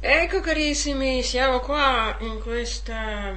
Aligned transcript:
Ecco 0.00 0.40
carissimi, 0.40 1.24
siamo 1.24 1.58
qua 1.58 2.16
in 2.20 2.38
questa... 2.40 3.36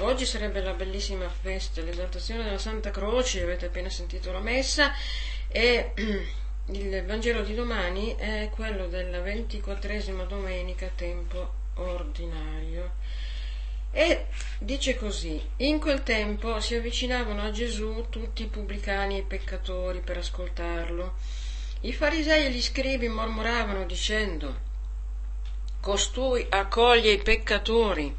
Oggi 0.00 0.26
sarebbe 0.26 0.60
la 0.60 0.74
bellissima 0.74 1.26
festa, 1.30 1.80
l'esaltazione 1.80 2.44
della 2.44 2.58
Santa 2.58 2.90
Croce, 2.90 3.42
avete 3.42 3.64
appena 3.64 3.88
sentito 3.88 4.30
la 4.30 4.40
messa 4.40 4.92
e 5.48 5.92
il 6.68 7.04
Vangelo 7.06 7.40
di 7.40 7.54
domani 7.54 8.14
è 8.16 8.50
quello 8.52 8.88
della 8.88 9.20
ventiquattresima 9.20 10.24
domenica, 10.24 10.90
tempo 10.94 11.50
ordinario. 11.76 12.92
E 13.90 14.26
dice 14.58 14.96
così, 14.96 15.42
in 15.56 15.80
quel 15.80 16.02
tempo 16.02 16.60
si 16.60 16.74
avvicinavano 16.74 17.40
a 17.40 17.50
Gesù 17.50 18.04
tutti 18.10 18.42
i 18.42 18.48
pubblicani 18.48 19.14
e 19.16 19.20
i 19.20 19.24
peccatori 19.24 20.00
per 20.00 20.18
ascoltarlo. 20.18 21.14
I 21.80 21.92
farisei 21.94 22.44
e 22.44 22.50
gli 22.50 22.60
scribi 22.60 23.08
mormoravano 23.08 23.86
dicendo, 23.86 24.68
Costui 25.80 26.46
accoglie 26.50 27.12
i 27.12 27.22
peccatori 27.22 28.14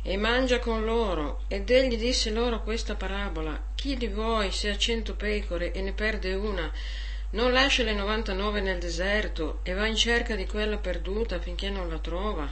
e 0.00 0.16
mangia 0.16 0.58
con 0.58 0.82
loro. 0.84 1.42
Ed 1.46 1.68
egli 1.68 1.98
disse 1.98 2.30
loro 2.30 2.62
questa 2.62 2.94
parabola: 2.94 3.62
Chi 3.74 3.94
di 3.94 4.08
voi, 4.08 4.50
se 4.52 4.70
ha 4.70 4.78
cento 4.78 5.14
pecore 5.14 5.72
e 5.72 5.82
ne 5.82 5.92
perde 5.92 6.32
una, 6.32 6.72
non 7.32 7.52
lascia 7.52 7.82
le 7.82 7.92
99 7.92 8.62
nel 8.62 8.78
deserto 8.78 9.60
e 9.64 9.74
va 9.74 9.86
in 9.86 9.96
cerca 9.96 10.34
di 10.34 10.46
quella 10.46 10.78
perduta 10.78 11.38
finché 11.38 11.68
non 11.68 11.90
la 11.90 11.98
trova? 11.98 12.50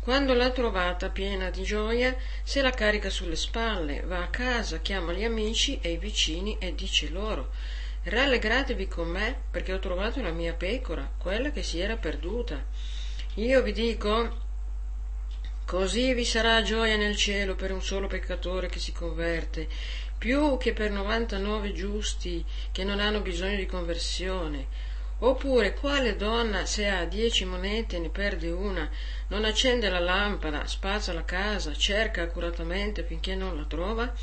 Quando 0.00 0.32
l'ha 0.32 0.50
trovata 0.50 1.10
piena 1.10 1.50
di 1.50 1.64
gioia, 1.64 2.16
se 2.42 2.62
la 2.62 2.70
carica 2.70 3.10
sulle 3.10 3.36
spalle, 3.36 4.00
va 4.06 4.22
a 4.22 4.28
casa, 4.28 4.78
chiama 4.78 5.12
gli 5.12 5.22
amici 5.22 5.78
e 5.82 5.92
i 5.92 5.98
vicini 5.98 6.56
e 6.58 6.74
dice 6.74 7.10
loro 7.10 7.50
Rallegratevi 8.04 8.88
con 8.88 9.08
me 9.08 9.36
perché 9.50 9.74
ho 9.74 9.78
trovato 9.78 10.22
la 10.22 10.30
mia 10.30 10.54
pecora, 10.54 11.10
quella 11.18 11.50
che 11.50 11.62
si 11.62 11.78
era 11.78 11.96
perduta. 11.96 13.02
Io 13.36 13.62
vi 13.62 13.72
dico, 13.72 14.42
così 15.66 16.14
vi 16.14 16.24
sarà 16.24 16.62
gioia 16.62 16.96
nel 16.96 17.16
cielo 17.16 17.56
per 17.56 17.72
un 17.72 17.82
solo 17.82 18.06
peccatore 18.06 18.68
che 18.68 18.78
si 18.78 18.92
converte, 18.92 19.66
più 20.16 20.56
che 20.56 20.72
per 20.72 20.92
99 20.92 21.72
giusti 21.72 22.44
che 22.70 22.84
non 22.84 23.00
hanno 23.00 23.22
bisogno 23.22 23.56
di 23.56 23.66
conversione. 23.66 24.66
Oppure, 25.18 25.74
quale 25.74 26.14
donna, 26.14 26.64
se 26.64 26.86
ha 26.86 27.06
dieci 27.06 27.44
monete 27.44 27.96
e 27.96 27.98
ne 27.98 28.08
perde 28.08 28.50
una, 28.50 28.88
non 29.28 29.44
accende 29.44 29.88
la 29.88 29.98
lampada, 29.98 30.68
spazza 30.68 31.12
la 31.12 31.24
casa, 31.24 31.74
cerca 31.74 32.22
accuratamente 32.22 33.02
finché 33.02 33.34
non 33.34 33.56
la 33.56 33.64
trova? 33.64 34.14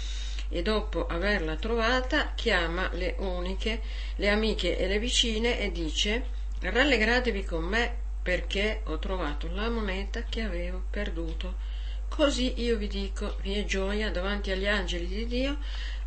e 0.53 0.61
dopo 0.61 1.07
averla 1.07 1.55
trovata 1.55 2.33
chiama 2.35 2.89
le 2.91 3.15
uniche, 3.19 3.81
le 4.17 4.29
amiche 4.29 4.77
e 4.77 4.85
le 4.85 4.99
vicine 4.99 5.61
e 5.61 5.71
dice 5.71 6.25
rallegratevi 6.59 7.45
con 7.45 7.63
me 7.63 8.09
perché 8.21 8.81
ho 8.85 8.99
trovato 8.99 9.49
la 9.53 9.69
moneta 9.69 10.23
che 10.23 10.41
avevo 10.41 10.83
perduto. 10.89 11.69
Così 12.07 12.61
io 12.61 12.77
vi 12.77 12.87
dico, 12.87 13.37
vi 13.41 13.55
è 13.55 13.65
gioia 13.65 14.11
davanti 14.11 14.51
agli 14.51 14.67
angeli 14.67 15.07
di 15.07 15.25
Dio 15.27 15.57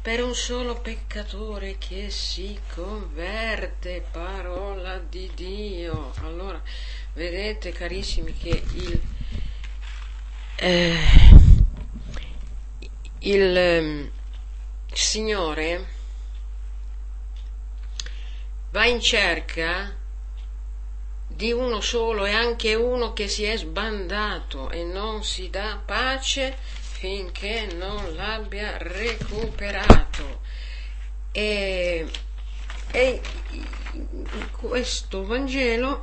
per 0.01 0.23
un 0.23 0.35
solo 0.35 0.81
peccatore 0.81 1.77
che 1.79 2.11
si 2.11 2.59
converte, 2.75 4.05
parola 4.11 4.99
di 4.99 5.31
Dio. 5.35 6.13
Allora, 6.21 6.63
vedete 7.15 7.73
carissimi 7.73 8.37
che 8.37 8.63
il, 8.75 9.01
eh, 10.57 10.99
il 13.21 13.57
eh, 13.57 14.11
Signore 14.93 15.87
va 18.71 18.85
in 18.85 19.01
cerca 19.01 20.03
di 21.35 21.51
uno 21.51 21.81
solo 21.81 22.27
e 22.27 22.33
anche 22.33 22.75
uno 22.75 23.13
che 23.13 23.27
si 23.27 23.43
è 23.43 23.57
sbandato 23.57 24.71
e 24.71 24.85
non 24.85 25.25
si 25.25 25.51
dà 25.51 25.81
pace 25.85 26.57
finché 26.61 27.67
non 27.75 28.15
l'abbia 28.15 28.79
recuperato. 28.79 30.43
E, 31.33 32.09
e 32.93 33.21
questo 34.53 35.27
Vangelo, 35.27 36.01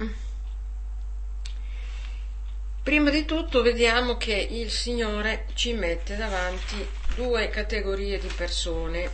prima 2.83 3.09
di 3.09 3.23
tutto 3.23 3.61
vediamo 3.61 4.17
che 4.17 4.35
il 4.35 4.69
Signore 4.69 5.47
ci 5.53 5.71
mette 5.71 6.17
davanti 6.17 6.85
due 7.15 7.49
categorie 7.49 8.19
di 8.19 8.27
persone, 8.27 9.09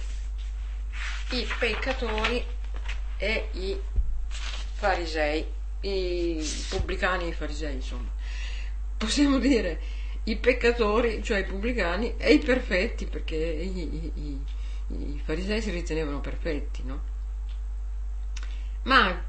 i 1.29 1.47
peccatori 1.59 2.43
e 3.17 3.49
i 3.51 3.79
farisei 4.73 5.56
i 5.81 6.43
pubblicani 6.69 7.25
e 7.25 7.27
i 7.27 7.33
farisei, 7.33 7.75
insomma. 7.75 8.09
Possiamo 8.97 9.39
dire 9.39 9.79
i 10.23 10.35
peccatori, 10.37 11.23
cioè 11.23 11.39
i 11.39 11.45
pubblicani, 11.45 12.15
e 12.17 12.33
i 12.33 12.39
perfetti, 12.39 13.05
perché 13.05 13.35
i, 13.35 14.11
i, 14.15 14.41
i, 14.87 15.21
farisei 15.23 15.61
si 15.61 15.71
ritenevano 15.71 16.19
perfetti, 16.19 16.83
no? 16.83 17.15
Ma 18.83 19.23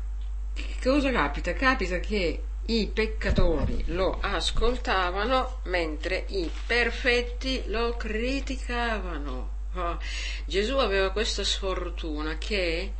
cosa 0.82 1.10
capita? 1.10 1.52
Capita 1.52 2.00
che 2.00 2.42
i 2.66 2.86
peccatori 2.92 3.84
lo 3.86 4.18
ascoltavano 4.20 5.60
mentre 5.64 6.24
i 6.28 6.50
perfetti 6.66 7.62
lo 7.66 7.96
criticavano. 7.96 9.56
Oh, 9.74 9.98
Gesù 10.46 10.76
aveva 10.76 11.10
questa 11.10 11.44
sfortuna 11.44 12.36
che 12.38 12.92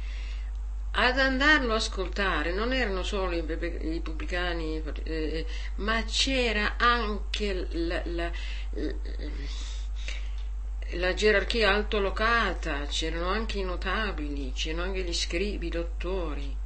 ad 1.00 1.19
andarlo 1.19 1.75
a 1.75 1.76
ascoltare 1.76 2.53
non 2.53 2.72
erano 2.72 3.04
solo 3.04 3.32
i, 3.32 3.44
i 3.94 4.00
pubblicani, 4.00 4.82
eh, 5.04 5.47
ma 5.76 6.03
c'era 6.04 6.75
anche 6.76 7.69
la, 7.70 8.03
la, 8.04 8.31
la, 10.94 11.14
gerarchia 11.14 11.72
altolocata, 11.72 12.86
c'erano 12.86 13.28
anche 13.28 13.59
i 13.59 13.62
notabili, 13.62 14.53
c'erano 14.53 14.82
anche 14.82 15.03
gli 15.03 15.14
scribi, 15.14 15.66
i 15.66 15.70
dottori, 15.70 16.56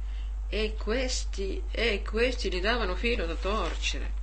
e 0.49 0.75
questi, 0.77 1.61
e 1.69 2.01
questi 2.01 2.51
gli 2.51 2.59
davano 2.59 2.95
filo 2.95 3.27
da 3.27 3.35
torcere. 3.35 4.21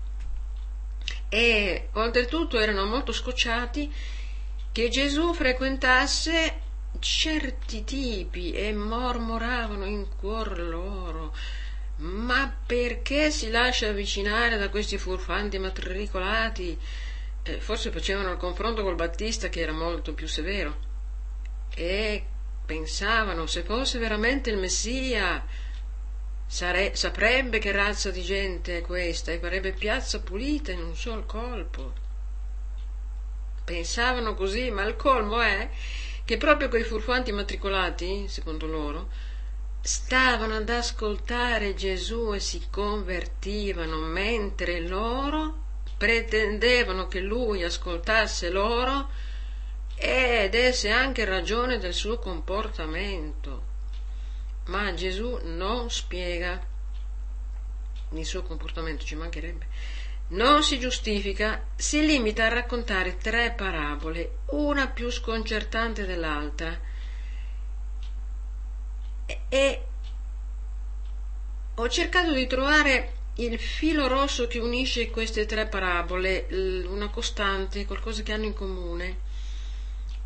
E 1.29 1.89
oltretutto 1.93 2.59
erano 2.59 2.85
molto 2.85 3.13
scocciati 3.13 3.93
che 4.73 4.89
Gesù 4.89 5.33
frequentasse 5.35 6.69
certi 7.01 7.83
tipi 7.85 8.53
e 8.53 8.73
mormoravano 8.73 9.85
in 9.85 10.07
cuor 10.17 10.59
loro 10.59 11.35
ma 12.01 12.55
perché 12.67 13.31
si 13.31 13.51
lascia 13.51 13.89
avvicinare 13.89 14.57
da 14.57 14.71
questi 14.71 14.97
furfanti 14.97 15.59
matricolati? 15.59 16.79
Eh, 17.43 17.61
forse 17.61 17.91
facevano 17.91 18.31
il 18.31 18.39
confronto 18.39 18.83
col 18.83 18.95
Battista 18.95 19.49
che 19.49 19.61
era 19.61 19.73
molto 19.73 20.15
più 20.15 20.27
severo 20.27 20.89
e 21.75 22.25
pensavano 22.65 23.47
se 23.47 23.63
fosse 23.63 23.99
veramente 23.99 24.51
il 24.51 24.59
Messia 24.59 25.45
sare- 26.47 26.97
saprebbe 26.97 27.59
che 27.59 27.73
razza 27.73 28.11
di 28.11 28.23
gente 28.23 28.79
è 28.79 28.81
questa 28.81 29.33
e 29.33 29.39
farebbe 29.39 29.73
piazza 29.73 30.21
pulita 30.21 30.73
in 30.73 30.83
un 30.83 30.97
sol 30.97 31.27
colpo. 31.27 31.93
Pensavano 33.65 34.35
così, 34.35 34.71
ma 34.71 34.85
il 34.85 34.97
colmo 34.97 35.41
è 35.41 35.69
che 36.31 36.37
proprio 36.37 36.69
quei 36.69 36.85
furfanti 36.85 37.33
matricolati, 37.33 38.29
secondo 38.29 38.69
loro, 38.69 39.09
stavano 39.81 40.55
ad 40.55 40.69
ascoltare 40.69 41.75
Gesù 41.75 42.33
e 42.33 42.39
si 42.39 42.69
convertivano, 42.71 43.97
mentre 43.99 44.79
loro 44.87 45.63
pretendevano 45.97 47.09
che 47.09 47.19
lui 47.19 47.65
ascoltasse 47.65 48.49
loro 48.49 49.11
e 49.97 50.47
desse 50.53 50.91
anche 50.91 51.25
ragione 51.25 51.79
del 51.79 51.95
suo 51.95 52.21
comportamento. 52.21 53.65
Ma 54.67 54.95
Gesù 54.95 55.37
non 55.43 55.91
spiega 55.91 56.65
il 58.13 58.25
suo 58.25 58.43
comportamento, 58.45 59.05
ci 59.05 59.17
mancherebbe 59.17 59.67
non 60.31 60.63
si 60.63 60.79
giustifica, 60.79 61.65
si 61.75 62.05
limita 62.05 62.47
a 62.47 62.55
raccontare 62.55 63.17
tre 63.17 63.53
parabole, 63.53 64.39
una 64.51 64.89
più 64.89 65.11
sconcertante 65.11 66.07
dell'altra. 66.07 66.79
E 69.49 69.85
ho 71.75 71.89
cercato 71.89 72.33
di 72.33 72.47
trovare 72.47 73.13
il 73.37 73.59
filo 73.59 74.07
rosso 74.07 74.47
che 74.47 74.59
unisce 74.59 75.11
queste 75.11 75.47
tre 75.47 75.67
parabole, 75.67 76.47
una 76.89 77.09
costante, 77.09 77.87
qualcosa 77.87 78.23
che 78.23 78.33
hanno 78.33 78.45
in 78.45 78.55
comune. 78.55 79.29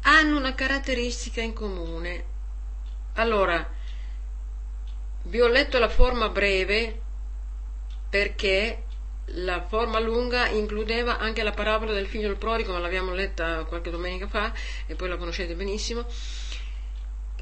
Hanno 0.03 0.37
una 0.37 0.55
caratteristica 0.55 1.41
in 1.41 1.55
comune. 1.55 2.25
Allora, 3.15 3.73
vi 5.23 5.41
ho 5.41 5.49
letto 5.49 5.79
la 5.79 5.89
forma 5.89 6.29
breve 6.29 7.01
perché 8.11 8.84
la 9.29 9.65
forma 9.67 9.99
lunga 9.99 10.49
includeva 10.49 11.19
anche 11.19 11.43
la 11.43 11.53
parabola 11.53 11.93
del 11.93 12.07
figlio 12.07 12.29
del 12.29 12.37
prodigo, 12.37 12.73
ma 12.73 12.79
l'abbiamo 12.79 13.13
letta 13.13 13.65
qualche 13.65 13.91
domenica 13.91 14.29
fa 14.29 14.53
e 14.87 14.95
poi 14.95 15.09
la 15.09 15.17
conoscete 15.17 15.55
benissimo. 15.55 16.07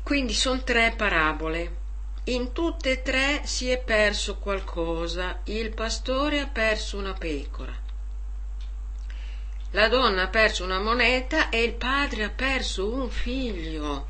Quindi 0.03 0.33
sono 0.33 0.63
tre 0.63 0.95
parabole. 0.97 1.81
in 2.27 2.53
tutte 2.53 2.91
e 2.93 3.03
tre 3.03 3.41
si 3.45 3.69
è 3.69 3.83
perso 3.83 4.37
qualcosa. 4.39 5.41
Il 5.45 5.75
pastore 5.75 6.39
ha 6.39 6.47
perso 6.47 6.97
una 6.97 7.15
pecora, 7.15 7.77
la 9.73 9.89
donna 9.89 10.23
ha 10.23 10.29
perso 10.29 10.63
una 10.65 10.79
moneta 10.79 11.49
e 11.49 11.63
il 11.63 11.75
padre 11.75 12.25
ha 12.25 12.31
perso 12.31 12.93
un 12.93 13.09
figlio. 13.09 14.07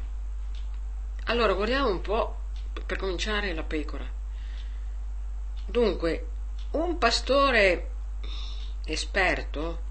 Allora 1.27 1.55
guardiamo 1.55 1.89
un 1.89 2.01
po' 2.01 2.37
per 2.85 2.99
cominciare 2.99 3.55
la 3.55 3.63
pecora. 3.63 4.05
Dunque, 5.67 6.27
un 6.73 6.99
pastore 6.99 7.91
esperto, 8.85 9.83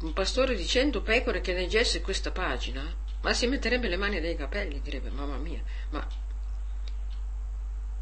un 0.00 0.12
pastore 0.12 0.54
di 0.54 0.66
cento 0.66 1.02
pecore 1.02 1.40
che 1.40 1.52
leggesse 1.52 2.00
questa 2.00 2.30
pagina, 2.30 2.82
ma 3.22 3.32
si 3.32 3.46
metterebbe 3.46 3.88
le 3.88 3.96
mani 3.96 4.20
nei 4.20 4.36
capelli, 4.36 4.80
direbbe, 4.80 5.10
mamma 5.10 5.36
mia, 5.36 5.62
ma 5.90 6.06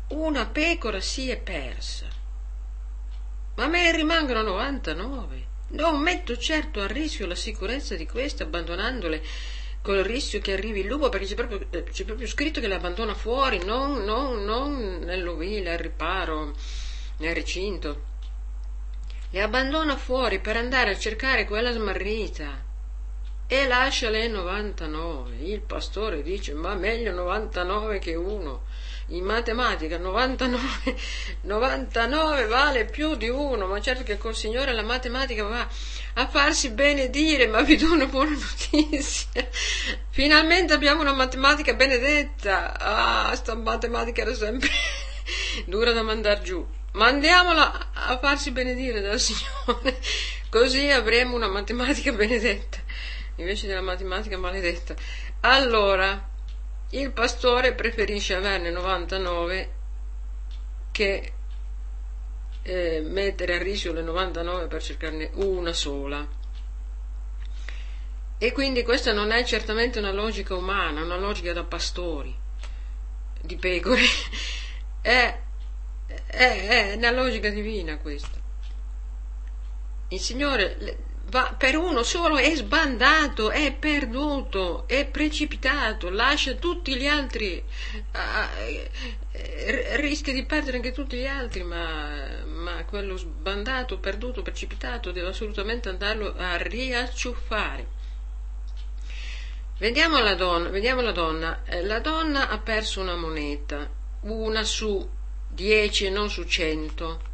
una 0.09 0.47
pecora 0.47 1.01
si 1.01 1.31
è 1.31 1.39
persa, 1.39 2.07
ma 3.57 3.67
me 3.67 3.83
ne 3.83 3.97
rimangono 3.97 4.43
99. 4.43 5.53
Non 5.67 5.99
metto 5.99 6.37
certo 6.37 6.81
a 6.83 6.87
rischio 6.87 7.27
la 7.27 7.35
sicurezza 7.35 7.97
di 7.97 8.07
queste 8.07 8.43
abbandonandole 8.43 9.23
col 9.85 9.99
rischio 9.99 10.41
che 10.41 10.55
arrivi 10.55 10.81
il 10.81 10.87
lupo 10.87 11.11
perché 11.11 11.27
c'è 11.27 11.35
proprio, 11.35 11.67
eh, 11.69 11.83
c'è 11.83 12.05
proprio 12.07 12.27
scritto 12.27 12.59
che 12.59 12.69
le 12.69 12.77
abbandona 12.77 13.13
fuori, 13.13 13.63
non, 13.67 14.03
non, 14.03 14.43
non 14.43 15.01
nell'ovile, 15.05 15.73
al 15.73 15.79
riparo, 15.79 16.55
nel 17.19 17.35
recinto. 17.35 18.13
Le 19.29 19.43
abbandona 19.43 19.95
fuori 19.99 20.41
per 20.41 20.57
andare 20.57 20.93
a 20.93 20.99
cercare 20.99 21.45
quella 21.45 21.71
smarrita 21.71 22.63
e 23.47 23.67
lascia 23.67 24.09
le 24.09 24.27
99. 24.27 25.37
Il 25.43 25.61
pastore 25.61 26.23
dice: 26.23 26.55
Ma 26.55 26.75
meglio 26.75 27.13
99 27.13 27.99
che 27.99 28.15
uno. 28.15 28.63
In 29.09 29.25
matematica 29.25 29.99
99, 29.99 30.97
99 31.43 32.47
vale 32.47 32.87
più 32.87 33.17
di 33.17 33.29
uno, 33.29 33.67
ma 33.67 33.79
certo 33.83 34.03
che 34.03 34.17
col 34.17 34.35
Signore 34.35 34.73
la 34.73 34.83
matematica 34.83 35.45
va 35.45 35.69
a 36.15 36.27
farsi 36.29 36.71
benedire, 36.71 37.47
ma 37.47 37.63
vi 37.63 37.77
do 37.77 37.93
una 37.93 38.07
buona 38.07 38.31
notizia. 38.31 39.49
Finalmente 40.11 40.73
abbiamo 40.73 41.01
una 41.01 41.13
matematica 41.13 41.75
benedetta. 41.75 42.79
Ah, 42.79 43.35
sta 43.35 43.55
matematica 43.55 44.23
era 44.23 44.35
sempre 44.35 44.71
dura 45.67 45.93
da 45.93 46.03
mandar 46.03 46.41
giù. 46.43 46.67
Mandiamola 46.93 47.91
a 47.93 48.19
farsi 48.19 48.53
benedire 48.53 49.01
dal 49.01 49.19
Signore, 49.19 49.99
così 50.49 50.89
avremo 50.91 51.35
una 51.35 51.49
matematica 51.49 52.13
benedetta 52.13 52.79
invece 53.37 53.67
della 53.67 53.81
matematica 53.81 54.39
maledetta. 54.39 54.95
Allora, 55.41 56.31
il 56.91 57.11
pastore 57.11 57.75
preferisce 57.75 58.35
averne 58.35 58.71
99 58.71 59.73
che 60.93 61.33
eh, 62.65 63.03
mettere 63.03 63.55
a 63.55 63.63
rischio 63.63 63.93
le 63.93 64.03
99 64.03 64.67
per 64.67 64.83
cercarne 64.83 65.31
una 65.35 65.73
sola. 65.73 66.27
E 68.39 68.53
quindi 68.53 68.83
questa 68.83 69.13
non 69.13 69.31
è 69.31 69.45
certamente 69.45 69.99
una 69.99 70.13
logica 70.13 70.55
umana, 70.55 71.03
una 71.03 71.17
logica 71.17 71.53
da 71.53 71.63
pastori, 71.63 72.35
di 73.41 73.57
pecore, 73.57 74.03
è, 75.01 75.41
è, 76.27 76.67
è 76.67 76.95
una 76.97 77.11
logica 77.11 77.51
divina 77.51 77.99
questa. 77.99 78.43
Il 80.09 80.21
Signore 80.21 80.97
va, 81.35 81.53
per 81.59 81.77
uno 81.77 82.05
solo 82.05 82.37
è 82.37 82.55
sbandato, 82.55 83.51
è 83.51 83.73
perduto, 83.73 84.87
è 84.87 85.05
precipitato, 85.05 86.09
lascia 86.09 86.55
tutti 86.55 86.95
gli 86.95 87.09
altri, 87.09 87.61
eh, 88.13 89.97
rischia 89.97 90.33
di 90.33 90.45
perdere 90.45 90.77
anche 90.77 90.93
tutti 90.93 91.17
gli 91.17 91.27
altri, 91.27 91.65
ma, 91.65 92.45
ma 92.47 92.85
quello 92.85 93.17
sbandato, 93.17 93.99
perduto, 93.99 94.43
precipitato 94.43 95.11
deve 95.11 95.29
assolutamente 95.29 95.89
andarlo 95.89 96.35
a 96.37 96.57
riacciuffare. 96.57 98.03
Vediamo 99.77 100.21
la 100.21 100.37
donna, 100.37 100.69
vediamo 100.69 101.01
la 101.01 101.11
donna. 101.11 101.65
Eh, 101.65 101.83
la 101.83 101.99
donna 101.99 102.49
ha 102.49 102.59
perso 102.59 103.01
una 103.01 103.17
moneta, 103.17 103.91
una 104.21 104.63
su 104.63 105.11
dieci 105.49 106.05
e 106.07 106.11
non 106.11 106.31
su 106.31 106.45
cento 106.45 107.33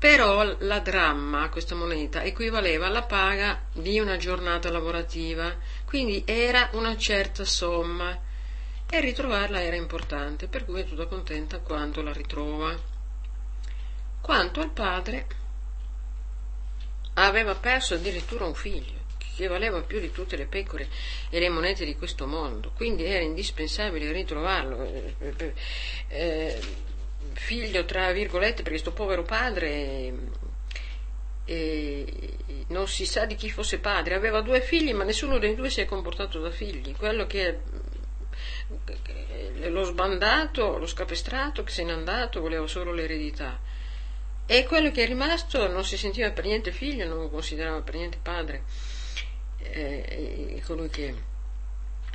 però 0.00 0.56
la 0.60 0.78
dramma, 0.78 1.50
questa 1.50 1.74
moneta, 1.74 2.22
equivaleva 2.22 2.86
alla 2.86 3.02
paga 3.02 3.64
di 3.70 4.00
una 4.00 4.16
giornata 4.16 4.70
lavorativa, 4.70 5.54
quindi 5.84 6.22
era 6.24 6.70
una 6.72 6.96
certa 6.96 7.44
somma 7.44 8.18
e 8.88 9.00
ritrovarla 9.00 9.62
era 9.62 9.76
importante, 9.76 10.48
per 10.48 10.64
cui 10.64 10.80
è 10.80 10.86
tutta 10.86 11.04
contenta 11.04 11.58
quando 11.58 12.00
la 12.00 12.14
ritrova. 12.14 12.74
Quanto 14.22 14.60
al 14.60 14.70
padre, 14.70 15.26
aveva 17.14 17.54
perso 17.54 17.92
addirittura 17.92 18.46
un 18.46 18.54
figlio 18.54 18.98
che 19.36 19.48
valeva 19.48 19.82
più 19.82 20.00
di 20.00 20.10
tutte 20.10 20.36
le 20.36 20.46
pecore 20.46 20.88
e 21.28 21.38
le 21.38 21.50
monete 21.50 21.84
di 21.84 21.94
questo 21.94 22.26
mondo, 22.26 22.72
quindi 22.74 23.04
era 23.04 23.22
indispensabile 23.22 24.12
ritrovarlo. 24.12 24.82
Eh, 24.82 25.14
eh, 25.18 25.54
eh 26.08 26.88
figlio, 27.50 27.84
tra 27.84 28.12
virgolette, 28.12 28.62
perché 28.62 28.80
questo 28.80 28.92
povero 28.92 29.24
padre 29.24 30.14
e 31.46 32.36
non 32.68 32.86
si 32.86 33.04
sa 33.06 33.24
di 33.24 33.34
chi 33.34 33.50
fosse 33.50 33.80
padre, 33.80 34.14
aveva 34.14 34.40
due 34.40 34.60
figli 34.60 34.92
ma 34.94 35.02
nessuno 35.02 35.38
dei 35.38 35.56
due 35.56 35.68
si 35.68 35.80
è 35.80 35.84
comportato 35.84 36.38
da 36.38 36.52
figli, 36.52 36.94
quello 36.94 37.26
che 37.26 37.58
lo 39.68 39.82
sbandato, 39.82 40.78
lo 40.78 40.86
scapestrato 40.86 41.64
che 41.64 41.72
se 41.72 41.82
n'è 41.82 41.90
andato 41.90 42.40
voleva 42.40 42.68
solo 42.68 42.92
l'eredità 42.92 43.58
e 44.46 44.64
quello 44.64 44.92
che 44.92 45.02
è 45.02 45.06
rimasto 45.06 45.66
non 45.66 45.84
si 45.84 45.96
sentiva 45.96 46.30
per 46.30 46.44
niente 46.44 46.70
figlio, 46.70 47.08
non 47.08 47.18
lo 47.18 47.30
considerava 47.30 47.80
per 47.80 47.96
niente 47.96 48.18
padre, 48.22 48.62
eh, 49.58 50.62
colui 50.64 50.88
che 50.88 51.14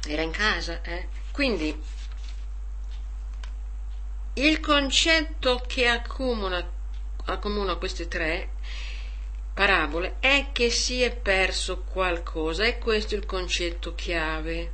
era 0.07 0.21
in 0.21 0.31
casa. 0.31 0.81
Eh. 0.81 1.07
Quindi 1.31 1.77
il 4.37 4.59
concetto 4.59 5.63
che 5.65 5.87
accomuna, 5.87 6.69
accomuna 7.23 7.75
queste 7.75 8.09
tre 8.09 8.49
parabole 9.53 10.17
è 10.19 10.47
che 10.51 10.69
si 10.69 11.01
è 11.01 11.15
perso 11.15 11.83
qualcosa 11.83 12.65
e 12.65 12.77
questo 12.77 13.15
è 13.15 13.17
il 13.17 13.25
concetto 13.25 13.95
chiave. 13.95 14.73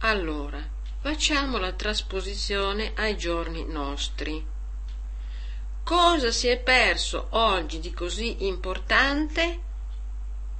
Allora, 0.00 0.62
facciamo 1.00 1.56
la 1.56 1.72
trasposizione 1.72 2.92
ai 2.94 3.16
giorni 3.16 3.64
nostri. 3.64 4.46
Cosa 5.82 6.30
si 6.30 6.48
è 6.48 6.58
perso 6.58 7.28
oggi 7.30 7.80
di 7.80 7.94
così 7.94 8.44
importante 8.44 9.60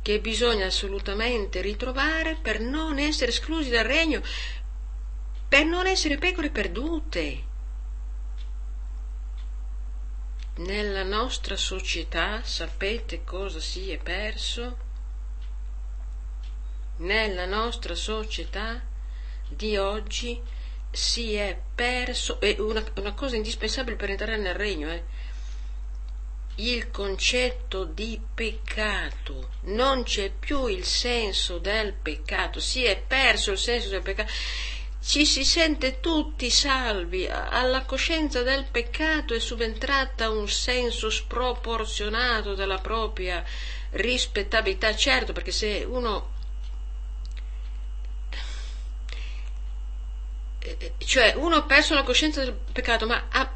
che 0.00 0.18
bisogna 0.18 0.64
assolutamente 0.64 1.60
ritrovare 1.60 2.38
per 2.40 2.60
non 2.60 2.98
essere 2.98 3.32
esclusi 3.32 3.68
dal 3.68 3.84
regno, 3.84 4.22
per 5.46 5.66
non 5.66 5.86
essere 5.86 6.16
pecore 6.16 6.48
perdute? 6.48 7.48
Nella 10.56 11.04
nostra 11.04 11.56
società 11.56 12.42
sapete 12.42 13.24
cosa 13.24 13.60
si 13.60 13.90
è 13.90 13.98
perso? 13.98 14.88
Nella 16.98 17.46
nostra 17.46 17.94
società 17.94 18.82
di 19.48 19.76
oggi 19.76 20.40
si 20.90 21.34
è 21.34 21.58
perso, 21.74 22.40
è 22.40 22.56
una, 22.58 22.84
una 22.96 23.14
cosa 23.14 23.36
indispensabile 23.36 23.96
per 23.96 24.10
entrare 24.10 24.36
nel 24.36 24.54
regno, 24.54 24.90
eh? 24.90 25.04
il 26.56 26.90
concetto 26.90 27.84
di 27.84 28.20
peccato, 28.34 29.50
non 29.62 30.02
c'è 30.02 30.30
più 30.30 30.66
il 30.66 30.84
senso 30.84 31.58
del 31.58 31.94
peccato, 31.94 32.60
si 32.60 32.84
è 32.84 33.00
perso 33.00 33.52
il 33.52 33.58
senso 33.58 33.88
del 33.88 34.02
peccato 34.02 34.30
ci 35.02 35.24
si 35.24 35.44
sente 35.44 36.00
tutti 36.00 36.50
salvi, 36.50 37.26
alla 37.26 37.84
coscienza 37.84 38.42
del 38.42 38.66
peccato 38.70 39.34
è 39.34 39.40
subentrata 39.40 40.30
un 40.30 40.48
senso 40.48 41.10
sproporzionato 41.10 42.54
della 42.54 42.78
propria 42.78 43.42
rispettabilità, 43.92 44.94
certo 44.94 45.32
perché 45.32 45.52
se 45.52 45.84
uno 45.88 46.38
cioè 50.98 51.34
uno 51.36 51.56
ha 51.56 51.62
perso 51.62 51.94
la 51.94 52.02
coscienza 52.02 52.44
del 52.44 52.52
peccato, 52.52 53.06
ma 53.06 53.28
ha, 53.30 53.50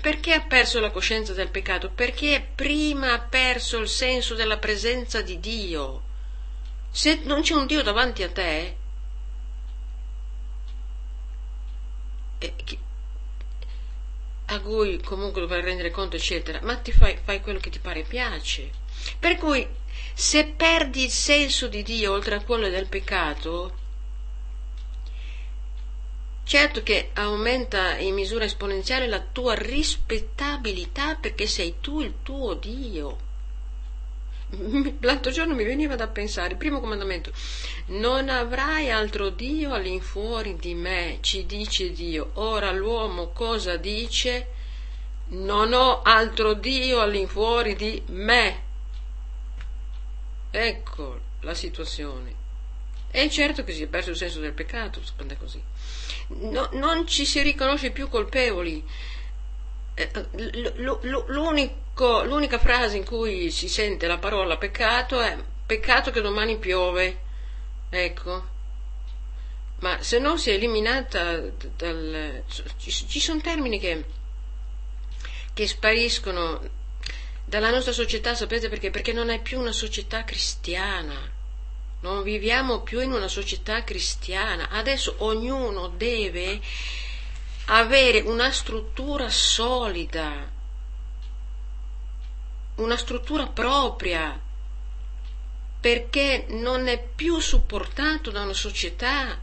perché 0.00 0.34
ha 0.34 0.42
perso 0.42 0.80
la 0.80 0.90
coscienza 0.90 1.32
del 1.32 1.48
peccato? 1.48 1.90
Perché 1.90 2.46
prima 2.54 3.14
ha 3.14 3.20
perso 3.20 3.78
il 3.78 3.88
senso 3.88 4.34
della 4.34 4.58
presenza 4.58 5.22
di 5.22 5.40
Dio. 5.40 6.02
Se 6.90 7.20
non 7.24 7.40
c'è 7.40 7.54
un 7.54 7.66
Dio 7.66 7.82
davanti 7.82 8.22
a 8.22 8.30
te, 8.30 8.76
a 14.52 14.60
cui 14.60 15.00
comunque 15.02 15.40
dovrai 15.40 15.62
rendere 15.62 15.90
conto, 15.90 16.16
eccetera, 16.16 16.60
ma 16.62 16.76
ti 16.76 16.92
fai, 16.92 17.18
fai 17.22 17.40
quello 17.40 17.58
che 17.58 17.70
ti 17.70 17.78
pare 17.78 18.00
e 18.00 18.04
piace. 18.04 18.70
Per 19.18 19.36
cui, 19.36 19.66
se 20.12 20.44
perdi 20.44 21.04
il 21.04 21.10
senso 21.10 21.68
di 21.68 21.82
Dio 21.82 22.12
oltre 22.12 22.34
a 22.34 22.42
quello 22.42 22.68
del 22.68 22.86
peccato, 22.86 23.80
certo 26.44 26.82
che 26.82 27.10
aumenta 27.14 27.96
in 27.96 28.14
misura 28.14 28.44
esponenziale 28.44 29.06
la 29.06 29.20
tua 29.20 29.54
rispettabilità 29.54 31.14
perché 31.14 31.46
sei 31.46 31.76
tu 31.80 32.00
il 32.00 32.16
tuo 32.22 32.52
Dio. 32.52 33.30
L'altro 35.00 35.30
giorno 35.30 35.54
mi 35.54 35.64
veniva 35.64 35.96
da 35.96 36.08
pensare, 36.08 36.56
primo 36.56 36.80
comandamento, 36.80 37.32
non 37.86 38.28
avrai 38.28 38.90
altro 38.90 39.30
Dio 39.30 39.72
all'infuori 39.72 40.56
di 40.56 40.74
me, 40.74 41.18
ci 41.20 41.46
dice 41.46 41.92
Dio. 41.92 42.30
Ora 42.34 42.70
l'uomo 42.70 43.30
cosa 43.30 43.76
dice? 43.76 44.60
Non 45.28 45.72
ho 45.72 46.02
altro 46.02 46.52
Dio 46.54 47.00
all'infuori 47.00 47.74
di 47.74 48.02
me. 48.08 48.70
Ecco 50.50 51.20
la 51.40 51.54
situazione. 51.54 52.40
E 53.10 53.30
certo 53.30 53.64
che 53.64 53.72
si 53.72 53.82
è 53.82 53.86
perso 53.86 54.10
il 54.10 54.16
senso 54.16 54.40
del 54.40 54.52
peccato 54.52 55.00
quando 55.16 55.34
è 55.34 55.36
così. 55.38 55.62
No, 56.28 56.68
non 56.72 57.06
ci 57.06 57.24
si 57.24 57.40
riconosce 57.42 57.90
più 57.90 58.08
colpevoli. 58.08 58.84
Eh, 59.94 60.10
l'unica 61.34 62.58
frase 62.58 62.96
in 62.96 63.04
cui 63.04 63.50
si 63.50 63.68
sente 63.68 64.06
la 64.06 64.18
parola 64.18 64.56
peccato 64.56 65.20
è 65.20 65.36
peccato 65.66 66.10
che 66.10 66.20
domani 66.20 66.58
piove. 66.58 67.20
Ecco. 67.90 68.50
Ma 69.80 70.00
se 70.00 70.18
non 70.18 70.38
si 70.38 70.50
è 70.50 70.54
eliminata 70.54 71.40
dal... 71.76 72.44
Ci, 72.78 73.20
sono 73.20 73.40
termini 73.40 73.80
che, 73.80 74.04
che 75.52 75.66
spariscono 75.66 76.60
dalla 77.44 77.70
nostra 77.70 77.92
società, 77.92 78.34
sapete 78.34 78.68
perché? 78.68 78.90
Perché 78.90 79.12
non 79.12 79.28
è 79.28 79.40
più 79.40 79.58
una 79.58 79.72
società 79.72 80.24
cristiana. 80.24 81.30
Non 82.00 82.22
viviamo 82.22 82.80
più 82.80 83.00
in 83.00 83.12
una 83.12 83.28
società 83.28 83.84
cristiana. 83.84 84.68
Adesso 84.70 85.16
ognuno 85.18 85.88
deve 85.88 86.60
avere 87.66 88.20
una 88.20 88.50
struttura 88.50 89.28
solida, 89.28 90.50
una 92.76 92.96
struttura 92.96 93.46
propria, 93.46 94.40
perché 95.80 96.46
non 96.48 96.86
è 96.88 97.02
più 97.02 97.38
supportato 97.40 98.30
da 98.30 98.42
una 98.42 98.52
società 98.52 99.38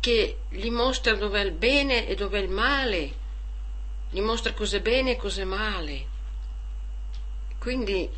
che 0.00 0.38
gli 0.48 0.70
mostra 0.70 1.14
dov'è 1.14 1.40
il 1.40 1.52
bene 1.52 2.08
e 2.08 2.14
dov'è 2.14 2.38
il 2.38 2.48
male, 2.48 3.20
gli 4.10 4.20
mostra 4.20 4.52
cos'è 4.52 4.80
bene 4.80 5.12
e 5.12 5.16
cos'è 5.16 5.44
male. 5.44 6.06
Quindi 7.58 8.10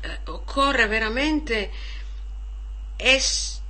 eh, 0.00 0.18
occorre 0.24 0.86
veramente 0.86 1.70
es- 2.96 3.60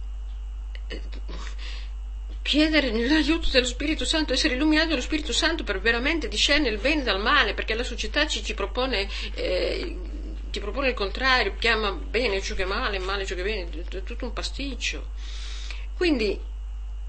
chiedere 2.45 2.93
l'aiuto 2.93 3.49
dello 3.49 3.65
Spirito 3.65 4.05
Santo, 4.05 4.35
essere 4.35 4.55
illuminati 4.55 4.89
dallo 4.89 5.01
Spirito 5.01 5.33
Santo 5.33 5.65
per 5.65 5.81
veramente 5.81 6.29
discernere 6.29 6.75
il 6.75 6.81
bene 6.81 7.03
dal 7.03 7.19
male, 7.19 7.55
perché 7.55 7.75
la 7.75 7.83
società 7.83 8.27
ci, 8.27 8.45
ci, 8.45 8.53
propone, 8.53 9.09
eh, 9.33 9.97
ci 10.51 10.61
propone 10.61 10.89
il 10.89 10.95
contrario, 10.95 11.55
chiama 11.59 11.93
bene 11.93 12.43
ciò 12.43 12.55
che 12.55 12.65
è 12.65 12.67
male, 12.67 12.99
male 12.99 13.25
ciò 13.25 13.35
che 13.35 13.41
è 13.41 13.45
bene, 13.45 13.71
è 13.89 14.03
tutto 14.03 14.27
un 14.27 14.35
pasticcio. 14.35 15.07
Quindi 15.97 16.39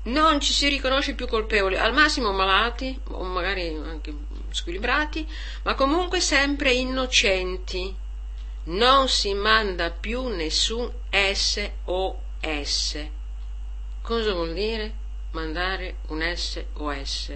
non 0.04 0.40
ci 0.40 0.54
si 0.54 0.70
riconosce 0.70 1.16
più 1.16 1.28
colpevoli, 1.28 1.76
al 1.76 1.92
massimo 1.92 2.32
malati, 2.32 2.98
o 3.10 3.22
magari 3.26 3.68
anche 3.68 4.14
squilibrati, 4.52 5.28
ma 5.64 5.76
comunque 5.76 6.22
sempre 6.22 6.72
innocenti. 6.72 7.94
Non 8.68 9.10
si 9.10 9.34
manda 9.34 9.92
più 9.92 10.28
nessun 10.28 10.90
SOS. 11.12 11.66
Cosa 14.02 14.34
vuol 14.34 14.54
dire 14.54 15.04
mandare 15.36 15.98
un 16.08 16.24
SOS? 16.34 17.34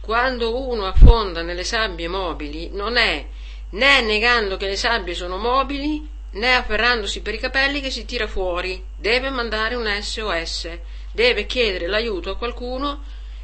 Quando 0.00 0.68
uno 0.68 0.86
affonda 0.86 1.42
nelle 1.42 1.64
sabbie 1.64 2.06
mobili, 2.06 2.70
non 2.70 2.96
è 2.96 3.26
né 3.70 4.00
negando 4.00 4.56
che 4.56 4.68
le 4.68 4.76
sabbie 4.76 5.14
sono 5.14 5.36
mobili, 5.36 6.08
né 6.32 6.54
afferrandosi 6.54 7.22
per 7.22 7.34
i 7.34 7.38
capelli 7.38 7.80
che 7.80 7.90
si 7.90 8.04
tira 8.04 8.28
fuori. 8.28 8.82
Deve 8.96 9.30
mandare 9.30 9.74
un 9.74 9.86
SOS, 10.00 10.78
deve 11.12 11.46
chiedere 11.46 11.88
l'aiuto 11.88 12.30
a 12.30 12.36
qualcuno 12.36 13.02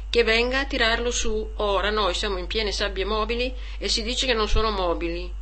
che 0.09 0.23
venga 0.23 0.61
a 0.61 0.65
tirarlo 0.65 1.11
su. 1.11 1.51
Ora 1.57 1.89
noi 1.89 2.13
siamo 2.13 2.37
in 2.37 2.47
piene 2.47 2.71
sabbie 2.71 3.03
mobili 3.03 3.53
e 3.77 3.89
si 3.89 4.03
dice 4.03 4.25
che 4.25 4.33
non 4.33 4.47
sono 4.47 4.71
mobili. 4.71 5.33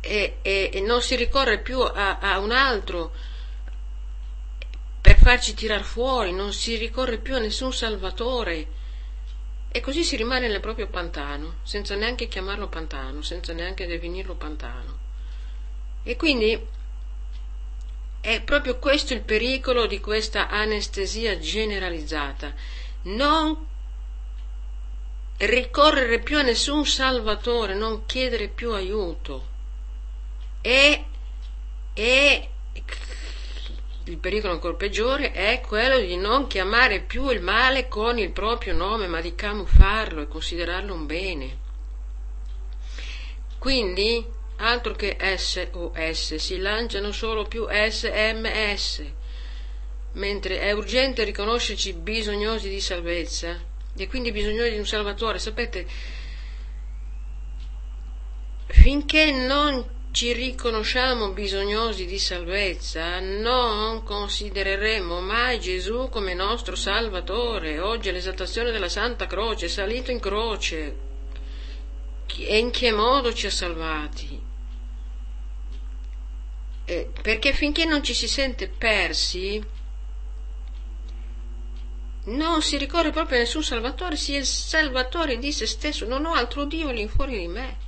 E, 0.00 0.36
e, 0.42 0.70
e 0.72 0.80
non 0.82 1.00
si 1.00 1.16
ricorre 1.16 1.58
più 1.60 1.80
a, 1.80 2.18
a 2.18 2.38
un 2.38 2.52
altro 2.52 3.12
farci 5.26 5.54
tirar 5.54 5.82
fuori, 5.82 6.30
non 6.30 6.52
si 6.52 6.76
ricorre 6.76 7.18
più 7.18 7.34
a 7.34 7.40
nessun 7.40 7.72
salvatore. 7.72 8.68
E 9.72 9.80
così 9.80 10.04
si 10.04 10.14
rimane 10.14 10.46
nel 10.46 10.60
proprio 10.60 10.86
pantano, 10.86 11.56
senza 11.64 11.96
neanche 11.96 12.28
chiamarlo 12.28 12.68
pantano, 12.68 13.22
senza 13.22 13.52
neanche 13.52 13.88
definirlo 13.88 14.36
pantano. 14.36 14.98
E 16.04 16.14
quindi 16.14 16.64
è 18.20 18.40
proprio 18.40 18.78
questo 18.78 19.14
il 19.14 19.22
pericolo 19.22 19.86
di 19.86 19.98
questa 19.98 20.48
anestesia 20.48 21.36
generalizzata. 21.40 22.54
Non 23.02 23.66
ricorrere 25.38 26.20
più 26.20 26.38
a 26.38 26.42
nessun 26.42 26.86
salvatore, 26.86 27.74
non 27.74 28.06
chiedere 28.06 28.46
più 28.46 28.70
aiuto. 28.74 29.48
E, 30.60 31.04
e 31.94 32.50
il 34.16 34.22
pericolo 34.22 34.54
ancora 34.54 34.74
peggiore 34.74 35.30
è 35.32 35.60
quello 35.60 35.98
di 35.98 36.16
non 36.16 36.46
chiamare 36.46 37.00
più 37.00 37.28
il 37.28 37.42
male 37.42 37.86
con 37.86 38.18
il 38.18 38.30
proprio 38.30 38.74
nome, 38.74 39.06
ma 39.06 39.20
di 39.20 39.34
camuffarlo 39.34 40.22
e 40.22 40.26
considerarlo 40.26 40.94
un 40.94 41.04
bene. 41.04 41.58
Quindi 43.58 44.24
altro 44.56 44.94
che 44.94 45.18
SOS, 45.20 46.36
si 46.36 46.56
lanciano 46.56 47.12
solo 47.12 47.44
più 47.44 47.66
SMS, 47.68 49.04
mentre 50.12 50.60
è 50.60 50.72
urgente 50.72 51.22
riconoscerci 51.22 51.92
bisognosi 51.92 52.70
di 52.70 52.80
salvezza 52.80 53.54
e 53.94 54.08
quindi 54.08 54.32
bisognosi 54.32 54.70
di 54.70 54.78
un 54.78 54.86
Salvatore. 54.86 55.38
Sapete, 55.38 55.86
finché 58.68 59.30
non 59.30 59.95
ci 60.16 60.32
riconosciamo 60.32 61.32
bisognosi 61.32 62.06
di 62.06 62.18
salvezza, 62.18 63.20
non 63.20 64.02
considereremo 64.02 65.20
mai 65.20 65.60
Gesù 65.60 66.08
come 66.08 66.32
nostro 66.32 66.74
Salvatore. 66.74 67.80
Oggi 67.80 68.08
è 68.08 68.12
l'esaltazione 68.12 68.70
della 68.70 68.88
Santa 68.88 69.26
Croce, 69.26 69.66
è 69.66 69.68
salito 69.68 70.10
in 70.10 70.18
croce. 70.18 70.96
E 72.34 72.56
in 72.56 72.70
che 72.70 72.92
modo 72.92 73.34
ci 73.34 73.44
ha 73.44 73.50
salvati? 73.50 74.40
eh, 76.86 77.10
perché 77.20 77.52
finché 77.52 77.84
non 77.84 78.02
ci 78.02 78.14
si 78.14 78.26
sente 78.26 78.68
persi, 78.68 79.62
non 82.24 82.62
si 82.62 82.78
ricorre 82.78 83.10
proprio 83.10 83.36
a 83.36 83.40
nessun 83.40 83.62
salvatore, 83.62 84.16
si 84.16 84.34
è 84.34 84.42
salvatore 84.44 85.36
di 85.36 85.52
se 85.52 85.66
stesso, 85.66 86.06
non 86.06 86.24
ho 86.24 86.32
altro 86.32 86.64
Dio 86.64 86.88
all'infuori 86.88 87.38
di 87.38 87.48
me. 87.48 87.84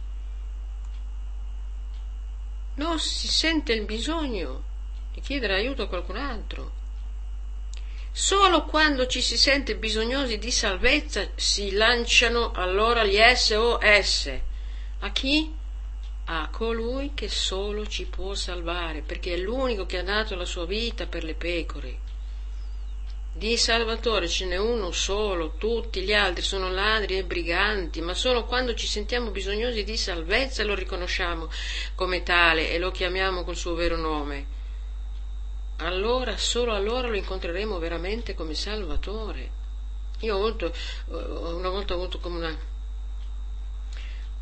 Non 2.79 2.99
si 2.99 3.29
sente 3.29 3.73
il 3.73 3.85
bisogno 3.85 4.65
di 5.13 5.21
chiedere 5.21 5.55
aiuto 5.55 5.83
a 5.83 5.89
qualcun 5.89 6.17
altro. 6.17 6.73
Solo 8.11 8.65
quando 8.65 9.07
ci 9.07 9.21
si 9.21 9.37
sente 9.37 9.77
bisognosi 9.77 10.39
di 10.39 10.51
salvezza 10.51 11.29
si 11.35 11.73
lanciano 11.73 12.51
allora 12.53 13.05
gli 13.05 13.19
SOS. 13.19 14.33
A 15.01 15.11
chi? 15.13 15.55
a 16.31 16.51
colui 16.53 17.13
che 17.15 17.29
solo 17.29 17.87
ci 17.87 18.05
può 18.05 18.35
salvare, 18.35 19.01
perché 19.01 19.33
è 19.33 19.39
l'unico 19.39 19.87
che 19.87 19.97
ha 19.97 20.03
dato 20.03 20.35
la 20.35 20.45
sua 20.45 20.67
vita 20.67 21.07
per 21.07 21.25
le 21.25 21.35
pecore. 21.35 21.99
Di 23.39 23.57
Salvatore 23.57 24.27
ce 24.27 24.47
n'è 24.47 24.57
uno 24.57 24.91
solo, 24.91 25.53
tutti 25.59 26.01
gli 26.01 26.13
altri 26.13 26.43
sono 26.43 26.73
ladri 26.73 27.19
e 27.19 27.25
briganti, 27.25 28.01
ma 28.01 28.13
solo 28.13 28.45
quando 28.45 28.75
ci 28.75 28.89
sentiamo 28.89 29.31
bisognosi 29.31 29.85
di 29.85 29.97
salvezza 29.97 30.65
lo 30.65 30.75
riconosciamo 30.75 31.49
come 31.95 32.25
tale 32.25 32.73
e 32.73 32.81
lo 32.81 32.91
chiamiamo 32.91 33.45
col 33.45 33.55
suo 33.55 33.75
vero 33.75 33.97
nome. 33.97 34.45
Allora, 35.77 36.37
solo 36.37 36.75
allora 36.75 37.07
lo 37.07 37.15
incontreremo 37.15 37.79
veramente 37.79 38.35
come 38.35 38.55
Salvatore. 38.55 39.51
Io 40.19 40.35
ho 40.35 40.45
avuto, 40.45 40.75
una 41.07 41.69
volta 41.69 41.95
ho 41.95 41.97
avuto 41.97 42.19
come 42.19 42.39
una, 42.39 42.59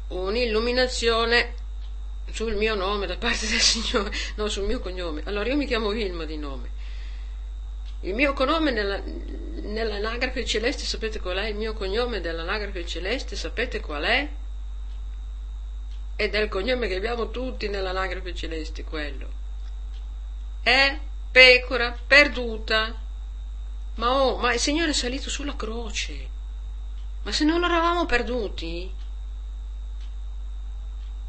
un'illuminazione 0.08 1.52
sul 2.32 2.54
mio 2.54 2.74
nome 2.74 3.06
da 3.06 3.18
parte 3.18 3.46
del 3.46 3.60
Signore, 3.60 4.10
no, 4.36 4.48
sul 4.48 4.64
mio 4.64 4.80
cognome. 4.80 5.20
Allora 5.26 5.50
io 5.50 5.56
mi 5.56 5.66
chiamo 5.66 5.90
Vilma 5.90 6.24
di 6.24 6.38
nome. 6.38 6.75
Il 8.06 8.14
mio 8.14 8.34
cognome 8.34 8.70
nella, 8.70 9.02
nell'anagrafe 9.62 10.44
celeste, 10.44 10.84
sapete 10.84 11.18
qual 11.18 11.38
è? 11.38 11.46
Il 11.48 11.56
mio 11.56 11.74
cognome 11.74 12.20
dell'anagrafe 12.20 12.86
celeste, 12.86 13.34
sapete 13.34 13.80
qual 13.80 14.04
è? 14.04 14.28
Ed 16.14 16.32
è 16.32 16.38
il 16.38 16.48
cognome 16.48 16.86
che 16.86 16.94
abbiamo 16.94 17.30
tutti 17.30 17.68
nell'anagrafe 17.68 18.32
celeste, 18.32 18.84
quello. 18.84 19.28
È 20.62 20.96
pecora 21.32 21.98
perduta. 22.06 22.94
Ma 23.96 24.12
oh, 24.22 24.36
ma 24.36 24.52
il 24.54 24.60
Signore 24.60 24.90
è 24.90 24.94
salito 24.94 25.28
sulla 25.28 25.56
croce. 25.56 26.28
Ma 27.24 27.32
se 27.32 27.42
non 27.42 27.64
eravamo 27.64 28.06
perduti? 28.06 28.88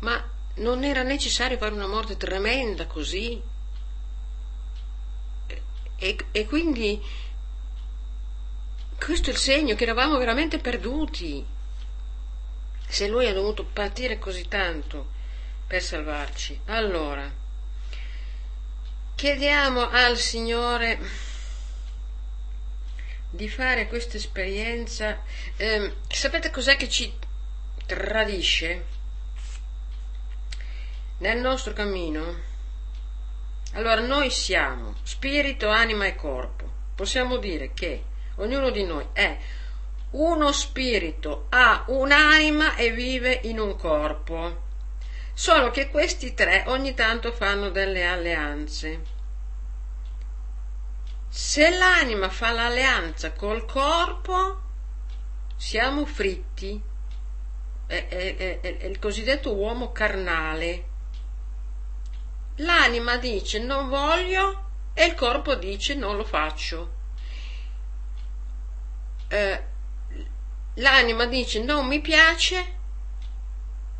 Ma 0.02 0.30
non 0.58 0.84
era 0.84 1.02
necessario 1.02 1.58
fare 1.58 1.74
una 1.74 1.88
morte 1.88 2.18
tremenda 2.18 2.86
così? 2.86 3.42
E, 5.98 6.16
e 6.32 6.46
quindi 6.46 7.02
questo 8.98 9.30
è 9.30 9.34
il 9.34 9.40
segno 9.40 9.76
che 9.76 9.84
eravamo 9.84 10.18
veramente 10.18 10.60
perduti. 10.60 11.46
Se 12.88 13.08
lui 13.08 13.28
ha 13.28 13.34
dovuto 13.34 13.66
partire 13.66 14.18
così 14.18 14.48
tanto 14.48 15.16
per 15.68 15.82
salvarci, 15.82 16.60
allora 16.66 17.30
chiediamo 19.16 19.90
al 19.90 20.16
Signore 20.16 21.00
di 23.30 23.50
fare 23.50 23.88
questa 23.88 24.18
esperienza. 24.18 25.22
Eh, 25.58 25.96
sapete 26.08 26.50
cos'è 26.50 26.78
che 26.78 26.88
ci 26.88 27.12
tradisce 27.86 28.86
nel 31.18 31.40
nostro 31.40 31.74
cammino? 31.74 32.47
Allora, 33.78 34.02
noi 34.02 34.32
siamo 34.32 34.96
spirito, 35.04 35.70
anima 35.70 36.08
e 36.08 36.16
corpo. 36.16 36.68
Possiamo 36.96 37.38
dire 37.38 37.74
che 37.74 38.06
ognuno 38.38 38.72
di 38.72 38.84
noi 38.84 39.06
è 39.14 39.38
uno 40.12 40.52
spirito, 40.52 41.46
ha 41.50 41.84
un'anima 41.86 42.74
e 42.74 42.90
vive 42.90 43.40
in 43.44 43.60
un 43.60 43.76
corpo. 43.76 44.64
Solo 45.32 45.70
che 45.70 45.92
questi 45.92 46.34
tre 46.34 46.64
ogni 46.66 46.96
tanto 46.96 47.32
fanno 47.32 47.70
delle 47.70 48.04
alleanze. 48.08 49.02
Se 51.30 51.70
l'anima 51.78 52.30
fa 52.30 52.50
l'alleanza 52.50 53.34
col 53.34 53.64
corpo, 53.66 54.62
siamo 55.56 56.04
fritti. 56.08 56.82
È, 57.86 58.08
è, 58.08 58.36
è, 58.38 58.60
è 58.60 58.86
il 58.88 58.98
cosiddetto 58.98 59.54
uomo 59.54 59.92
carnale. 59.92 60.96
L'anima 62.58 63.18
dice 63.18 63.60
non 63.60 63.90
voglio 63.90 64.66
e 64.94 65.06
il 65.06 65.14
corpo 65.14 65.56
dice 65.56 65.94
non 65.94 66.16
lo 66.16 66.24
faccio. 66.24 66.96
Eh, 69.28 69.64
l'anima 70.76 71.26
dice 71.26 71.62
non 71.64 71.86
mi 71.86 72.00
piace 72.00 72.76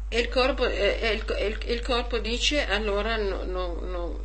e 0.10 0.20
il 0.20 0.30
corpo, 0.30 0.66
e 0.66 1.12
il, 1.14 1.36
il, 1.40 1.72
il 1.72 1.82
corpo 1.82 2.18
dice 2.18 2.66
allora 2.66 3.18
no, 3.18 3.44
no, 3.44 3.78
no, 3.82 4.20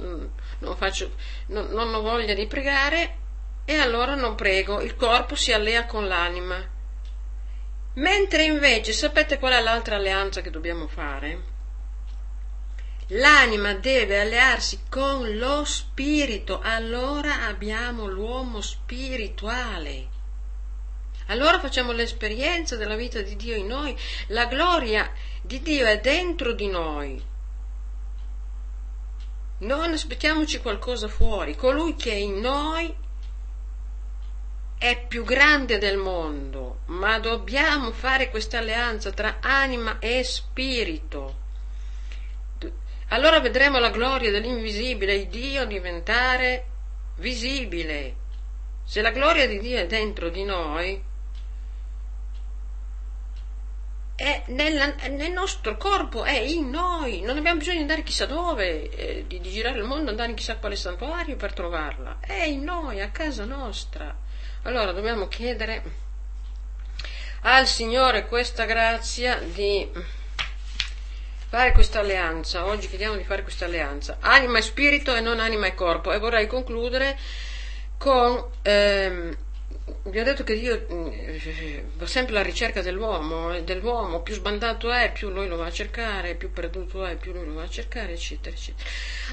non, 0.60 0.76
faccio, 0.76 1.12
non 1.46 1.94
ho 1.94 2.00
voglia 2.00 2.34
di 2.34 2.46
pregare 2.46 3.16
e 3.64 3.74
allora 3.74 4.14
non 4.14 4.34
prego, 4.34 4.80
il 4.80 4.96
corpo 4.96 5.34
si 5.34 5.52
allea 5.52 5.84
con 5.86 6.06
l'anima. 6.06 6.70
Mentre 7.94 8.44
invece 8.44 8.92
sapete 8.92 9.38
qual 9.38 9.52
è 9.52 9.60
l'altra 9.60 9.96
alleanza 9.96 10.40
che 10.40 10.50
dobbiamo 10.50 10.86
fare? 10.86 11.51
L'anima 13.14 13.74
deve 13.74 14.20
allearsi 14.20 14.84
con 14.88 15.36
lo 15.36 15.64
spirito, 15.64 16.60
allora 16.62 17.42
abbiamo 17.46 18.06
l'uomo 18.06 18.62
spirituale. 18.62 20.08
Allora 21.26 21.60
facciamo 21.60 21.92
l'esperienza 21.92 22.76
della 22.76 22.96
vita 22.96 23.20
di 23.20 23.36
Dio 23.36 23.54
in 23.54 23.66
noi, 23.66 23.94
la 24.28 24.46
gloria 24.46 25.12
di 25.42 25.60
Dio 25.60 25.84
è 25.84 26.00
dentro 26.00 26.52
di 26.52 26.68
noi. 26.68 27.22
Non 29.58 29.92
aspettiamoci 29.92 30.60
qualcosa 30.60 31.06
fuori, 31.06 31.54
colui 31.54 31.94
che 31.94 32.12
è 32.12 32.16
in 32.16 32.40
noi 32.40 32.94
è 34.78 35.04
più 35.06 35.22
grande 35.22 35.76
del 35.76 35.98
mondo, 35.98 36.78
ma 36.86 37.18
dobbiamo 37.18 37.92
fare 37.92 38.30
questa 38.30 38.56
alleanza 38.56 39.10
tra 39.10 39.36
anima 39.40 39.98
e 39.98 40.24
spirito. 40.24 41.41
Allora 43.12 43.40
vedremo 43.40 43.78
la 43.78 43.90
gloria 43.90 44.30
dell'invisibile 44.30 45.28
Dio 45.28 45.66
diventare 45.66 46.64
visibile. 47.16 48.14
Se 48.84 49.02
la 49.02 49.10
gloria 49.10 49.46
di 49.46 49.58
Dio 49.58 49.78
è 49.78 49.86
dentro 49.86 50.30
di 50.30 50.44
noi, 50.44 51.02
è 54.16 54.44
nella, 54.46 54.94
nel 55.10 55.30
nostro 55.30 55.76
corpo, 55.76 56.24
è 56.24 56.38
in 56.38 56.70
noi, 56.70 57.20
non 57.20 57.36
abbiamo 57.36 57.58
bisogno 57.58 57.76
di 57.76 57.82
andare 57.82 58.02
chissà 58.02 58.24
dove, 58.24 58.88
eh, 58.88 59.24
di, 59.26 59.40
di, 59.40 59.50
girare 59.50 59.78
il 59.78 59.84
mondo, 59.84 60.08
andare 60.08 60.30
in 60.30 60.36
chissà 60.36 60.56
quale 60.56 60.76
santuario 60.76 61.36
per 61.36 61.52
trovarla, 61.52 62.16
è 62.18 62.44
in 62.44 62.64
noi, 62.64 63.02
a 63.02 63.10
casa 63.10 63.44
nostra. 63.44 64.16
Allora 64.62 64.92
dobbiamo 64.92 65.28
chiedere 65.28 65.82
al 67.42 67.66
Signore 67.66 68.26
questa 68.26 68.64
grazia 68.64 69.36
di 69.36 70.20
fare 71.52 71.72
questa 71.72 72.00
alleanza, 72.00 72.64
oggi 72.64 72.88
chiediamo 72.88 73.14
di 73.14 73.24
fare 73.24 73.42
questa 73.42 73.66
alleanza, 73.66 74.16
anima 74.20 74.56
e 74.56 74.62
spirito 74.62 75.14
e 75.14 75.20
non 75.20 75.38
anima 75.38 75.66
e 75.66 75.74
corpo 75.74 76.10
e 76.10 76.18
vorrei 76.18 76.46
concludere 76.46 77.18
con... 77.98 78.42
Ehm, 78.62 79.36
vi 80.04 80.18
ho 80.18 80.24
detto 80.24 80.44
che 80.44 80.58
Dio 80.58 80.86
mm, 80.90 81.08
va 81.96 82.06
sempre 82.06 82.36
alla 82.36 82.42
ricerca 82.42 82.80
dell'uomo, 82.80 83.52
e 83.52 83.64
dell'uomo, 83.64 84.22
più 84.22 84.32
sbandato 84.32 84.90
è, 84.90 85.12
più 85.12 85.28
lui 85.28 85.46
lo 85.46 85.56
va 85.56 85.66
a 85.66 85.70
cercare, 85.70 86.36
più 86.36 86.50
perduto 86.50 87.04
è, 87.04 87.16
più 87.16 87.34
lui 87.34 87.44
lo 87.44 87.52
va 87.52 87.64
a 87.64 87.68
cercare, 87.68 88.14
eccetera, 88.14 88.56
eccetera. 88.56 88.88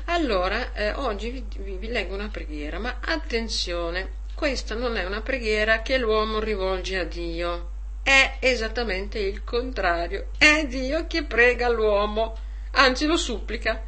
Allora, 0.07 0.73
eh, 0.73 0.91
oggi 0.91 1.29
vi, 1.29 1.45
vi, 1.59 1.77
vi 1.77 1.87
leggo 1.87 2.15
una 2.15 2.27
preghiera, 2.27 2.79
ma 2.79 2.97
attenzione, 2.99 4.11
questa 4.35 4.75
non 4.75 4.97
è 4.97 5.05
una 5.05 5.21
preghiera 5.21 5.81
che 5.81 5.97
l'uomo 5.97 6.39
rivolge 6.39 6.97
a 6.97 7.05
Dio, 7.05 7.77
è 8.03 8.37
esattamente 8.39 9.19
il 9.19 9.43
contrario, 9.43 10.29
è 10.37 10.65
Dio 10.65 11.07
che 11.07 11.23
prega 11.23 11.69
l'uomo, 11.69 12.37
anzi 12.71 13.05
lo 13.05 13.17
supplica. 13.17 13.83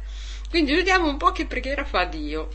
Quindi 0.48 0.74
vediamo 0.74 1.08
un 1.08 1.16
po' 1.16 1.32
che 1.32 1.46
preghiera 1.46 1.84
fa 1.84 2.04
Dio. 2.04 2.48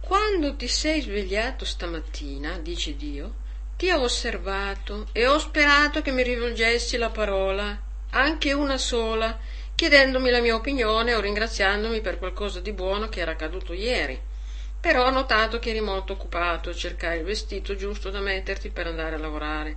Quando 0.00 0.56
ti 0.56 0.68
sei 0.68 1.00
svegliato 1.00 1.64
stamattina, 1.64 2.58
dice 2.58 2.96
Dio, 2.96 3.34
ti 3.76 3.90
ho 3.90 4.00
osservato 4.00 5.08
e 5.12 5.26
ho 5.26 5.38
sperato 5.38 6.02
che 6.02 6.12
mi 6.12 6.22
rivolgessi 6.22 6.96
la 6.96 7.10
parola, 7.10 7.80
anche 8.10 8.52
una 8.52 8.78
sola, 8.78 9.38
chiedendomi 9.74 10.30
la 10.30 10.40
mia 10.40 10.54
opinione 10.54 11.14
o 11.14 11.20
ringraziandomi 11.20 12.00
per 12.00 12.18
qualcosa 12.18 12.60
di 12.60 12.72
buono 12.72 13.08
che 13.08 13.20
era 13.20 13.32
accaduto 13.32 13.72
ieri. 13.72 14.20
Però 14.82 15.06
ho 15.06 15.10
notato 15.10 15.58
che 15.58 15.70
eri 15.70 15.80
molto 15.80 16.12
occupato 16.12 16.68
a 16.68 16.74
cercare 16.74 17.16
il 17.16 17.24
vestito 17.24 17.74
giusto 17.74 18.10
da 18.10 18.20
metterti 18.20 18.68
per 18.68 18.88
andare 18.88 19.14
a 19.14 19.18
lavorare. 19.18 19.76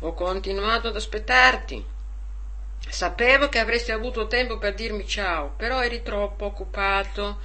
Ho 0.00 0.14
continuato 0.14 0.88
ad 0.88 0.94
aspettarti. 0.94 1.84
Sapevo 2.86 3.48
che 3.48 3.58
avresti 3.58 3.90
avuto 3.90 4.28
tempo 4.28 4.58
per 4.58 4.74
dirmi 4.74 5.06
ciao, 5.06 5.54
però 5.56 5.82
eri 5.82 6.02
troppo 6.02 6.44
occupato 6.44 7.40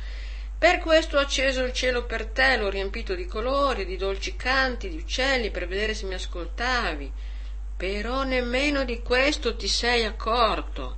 per 0.60 0.80
questo 0.80 1.16
ho 1.16 1.22
acceso 1.22 1.64
il 1.64 1.72
cielo 1.72 2.04
per 2.04 2.26
te, 2.26 2.58
l'ho 2.58 2.68
riempito 2.70 3.16
di 3.16 3.26
colori, 3.26 3.86
di 3.86 3.96
dolci 3.96 4.36
canti, 4.36 4.90
di 4.90 4.98
uccelli, 4.98 5.52
per 5.52 5.70
vedere 5.70 5.94
se 5.94 6.06
mi 6.06 6.16
ascoltavi. 6.16 7.10
Però 7.78 8.24
nemmeno 8.24 8.84
di 8.84 9.02
questo 9.02 9.56
ti 9.56 9.70
sei 9.70 10.04
accorto. 10.04 10.98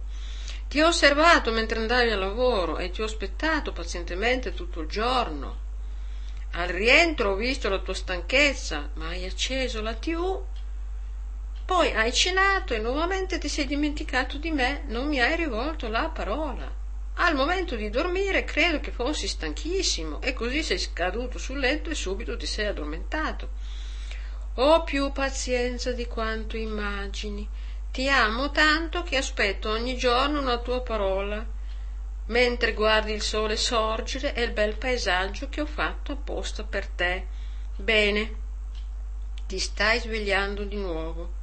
Ti 0.67 0.81
ho 0.81 0.87
osservato 0.87 1.51
mentre 1.51 1.77
andavi 1.77 2.09
al 2.09 2.17
lavoro 2.17 2.79
e 2.79 2.89
ti 2.89 3.03
ho 3.03 3.05
aspettato 3.05 3.71
pazientemente 3.71 4.55
tutto 4.55 4.81
il 4.81 4.87
giorno. 4.87 5.60
Al 6.53 6.67
rientro 6.67 7.31
ho 7.31 7.35
visto 7.35 7.69
la 7.69 7.79
tua 7.79 7.93
stanchezza, 7.93 8.89
ma 8.95 9.07
hai 9.07 9.25
acceso 9.25 9.81
la 9.81 9.93
tv. 9.93 10.43
Poi 11.65 11.93
hai 11.93 12.11
cenato 12.11 12.73
e 12.73 12.79
nuovamente 12.79 13.37
ti 13.37 13.47
sei 13.47 13.65
dimenticato 13.65 14.37
di 14.37 14.51
me, 14.51 14.83
non 14.87 15.07
mi 15.07 15.21
hai 15.21 15.37
rivolto 15.37 15.87
la 15.87 16.09
parola. 16.09 16.69
Al 17.15 17.35
momento 17.35 17.75
di 17.75 17.89
dormire 17.89 18.43
credo 18.43 18.81
che 18.81 18.91
fossi 18.91 19.29
stanchissimo 19.29 20.21
e 20.21 20.33
così 20.33 20.61
sei 20.61 20.77
scaduto 20.77 21.37
sul 21.37 21.59
letto 21.59 21.89
e 21.89 21.95
subito 21.95 22.35
ti 22.35 22.45
sei 22.45 22.67
addormentato. 22.67 23.49
Ho 24.55 24.83
più 24.83 25.13
pazienza 25.13 25.93
di 25.93 26.05
quanto 26.07 26.57
immagini. 26.57 27.47
Ti 27.91 28.09
amo 28.09 28.51
tanto 28.51 29.03
che 29.03 29.15
aspetto 29.15 29.69
ogni 29.69 29.95
giorno 29.95 30.41
una 30.41 30.57
tua 30.57 30.81
parola, 30.81 31.45
mentre 32.27 32.73
guardi 32.73 33.11
il 33.11 33.21
sole 33.21 33.57
sorgere 33.57 34.33
e 34.33 34.43
il 34.43 34.51
bel 34.51 34.75
paesaggio 34.75 35.49
che 35.49 35.61
ho 35.61 35.65
fatto 35.65 36.13
apposta 36.13 36.63
per 36.63 36.87
te. 36.87 37.25
Bene, 37.75 38.35
ti 39.47 39.59
stai 39.59 39.99
svegliando 39.99 40.63
di 40.63 40.77
nuovo 40.77 41.39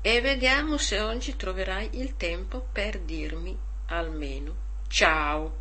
e 0.00 0.20
vediamo 0.20 0.76
se 0.76 1.00
oggi 1.00 1.34
troverai 1.34 1.90
il 1.94 2.16
tempo 2.16 2.66
per 2.70 3.00
dirmi 3.00 3.56
almeno. 3.86 4.54
Ciao, 4.86 5.56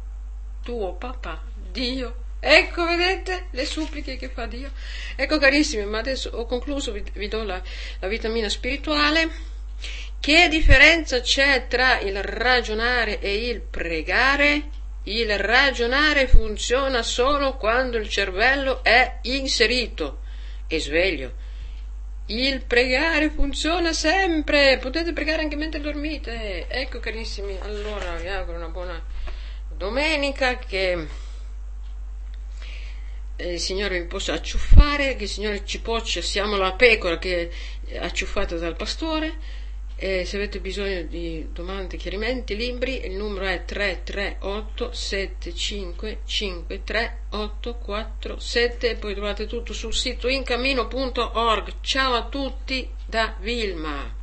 tuo 0.62 0.94
papà, 0.94 1.42
Dio. 1.72 2.22
Ecco, 2.39 2.86
vedete 2.86 3.48
le 3.52 3.66
suppliche 3.66 4.18
che 4.18 4.28
fa 4.28 4.46
Dio. 4.46 4.70
Ecco, 5.16 5.38
carissimi, 5.38 5.86
ma 5.86 6.00
adesso 6.00 6.30
ho 6.34 6.46
concluso, 6.46 6.92
vi, 6.92 7.02
vi 7.13 7.30
do 7.30 7.42
la, 7.44 7.62
la 8.00 8.08
vitamina 8.10 8.50
spirituale. 8.50 9.53
Che 10.24 10.48
differenza 10.48 11.20
c'è 11.20 11.68
tra 11.68 12.00
il 12.00 12.24
ragionare 12.24 13.20
e 13.20 13.50
il 13.50 13.60
pregare? 13.60 14.70
Il 15.04 15.38
ragionare 15.38 16.30
funziona 16.30 17.04
solo 17.04 17.58
quando 17.58 17.98
il 17.98 18.08
cervello 18.08 18.86
è 18.86 19.18
inserito 19.24 20.22
e 20.68 20.80
sveglio. 20.80 21.34
Il 22.28 22.64
pregare 22.64 23.32
funziona 23.32 23.92
sempre, 23.92 24.78
potete 24.78 25.12
pregare 25.12 25.42
anche 25.42 25.58
mentre 25.58 25.82
dormite. 25.82 26.70
Ecco 26.70 27.02
carissimi, 27.02 27.58
allora 27.60 28.16
vi 28.16 28.30
auguro 28.30 28.56
una 28.60 28.70
buona 28.70 29.04
domenica, 29.76 30.58
che 30.58 31.06
il 33.40 33.60
Signore 33.60 34.00
vi 34.00 34.08
possa 34.08 34.32
acciuffare, 34.32 35.18
che 35.18 35.24
il 35.24 35.30
Signore 35.30 35.66
ci 35.66 35.82
poccia, 35.82 36.22
siamo 36.22 36.56
la 36.56 36.72
pecora 36.72 37.18
che 37.18 37.52
è 37.88 37.98
acciuffata 37.98 38.56
dal 38.56 38.78
pastore 38.78 39.62
e 39.96 40.26
se 40.26 40.38
avete 40.38 40.60
bisogno 40.60 41.04
di 41.04 41.50
domande, 41.52 41.98
chiarimenti, 41.98 42.56
libri, 42.56 43.06
il 43.06 43.12
numero 43.14 43.46
è 43.46 43.64
338 43.64 44.92
7553 44.92 47.18
847 47.30 48.90
e 48.90 48.96
poi 48.96 49.14
trovate 49.14 49.46
tutto 49.48 49.74
sul 49.74 49.94
sito 49.94 50.28
incamino.org. 50.28 51.74
Ciao 51.82 52.14
a 52.14 52.28
tutti 52.28 52.90
da 53.06 53.36
Vilma. 53.40 54.22